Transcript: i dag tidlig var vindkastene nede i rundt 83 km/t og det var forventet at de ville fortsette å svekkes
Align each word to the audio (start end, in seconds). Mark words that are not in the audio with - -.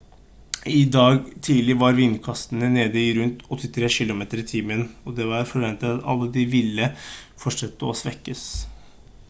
i 0.75 0.79
dag 0.93 1.17
tidlig 1.47 1.75
var 1.81 1.97
vindkastene 1.99 2.69
nede 2.77 3.03
i 3.03 3.11
rundt 3.17 3.43
83 3.65 3.89
km/t 3.97 4.79
og 5.11 5.15
det 5.19 5.29
var 5.35 5.49
forventet 5.53 6.09
at 6.15 6.25
de 6.39 6.47
ville 6.57 6.89
fortsette 7.45 7.93
å 7.93 7.97
svekkes 8.01 8.47